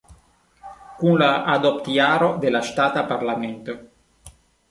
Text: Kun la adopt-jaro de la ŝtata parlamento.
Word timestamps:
Kun 1.01 1.13
la 1.23 1.27
adopt-jaro 1.57 2.31
de 2.45 2.53
la 2.55 2.63
ŝtata 2.71 3.03
parlamento. 3.13 3.77